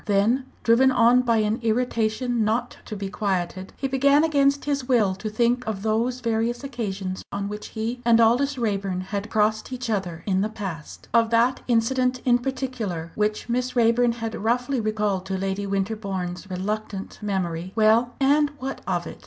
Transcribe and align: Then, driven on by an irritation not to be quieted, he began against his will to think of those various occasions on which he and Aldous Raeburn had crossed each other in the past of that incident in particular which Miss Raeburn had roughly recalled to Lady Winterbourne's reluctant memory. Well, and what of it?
Then, 0.07 0.45
driven 0.63 0.89
on 0.89 1.21
by 1.21 1.37
an 1.37 1.59
irritation 1.61 2.43
not 2.43 2.77
to 2.85 2.95
be 2.95 3.07
quieted, 3.07 3.71
he 3.77 3.87
began 3.87 4.23
against 4.23 4.65
his 4.65 4.87
will 4.87 5.13
to 5.13 5.29
think 5.29 5.63
of 5.67 5.83
those 5.83 6.21
various 6.21 6.63
occasions 6.63 7.21
on 7.31 7.47
which 7.47 7.67
he 7.67 8.01
and 8.03 8.19
Aldous 8.19 8.57
Raeburn 8.57 9.01
had 9.01 9.29
crossed 9.29 9.71
each 9.71 9.91
other 9.91 10.23
in 10.25 10.41
the 10.41 10.49
past 10.49 11.07
of 11.13 11.29
that 11.29 11.61
incident 11.67 12.19
in 12.25 12.39
particular 12.39 13.11
which 13.13 13.47
Miss 13.47 13.75
Raeburn 13.75 14.13
had 14.13 14.33
roughly 14.33 14.79
recalled 14.81 15.27
to 15.27 15.37
Lady 15.37 15.67
Winterbourne's 15.67 16.49
reluctant 16.49 17.19
memory. 17.21 17.71
Well, 17.75 18.15
and 18.19 18.49
what 18.57 18.81
of 18.87 19.05
it? 19.05 19.19